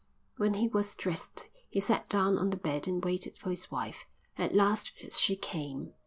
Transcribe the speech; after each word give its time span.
When 0.37 0.55
he 0.55 0.67
was 0.67 0.95
dressed 0.95 1.47
he 1.69 1.79
sat 1.79 2.09
down 2.09 2.39
on 2.39 2.49
the 2.49 2.57
bed 2.57 2.87
and 2.87 3.05
waited 3.05 3.37
for 3.37 3.51
his 3.51 3.69
wife. 3.69 4.07
At 4.35 4.55
last 4.55 4.93
she 5.13 5.35
came. 5.35 5.93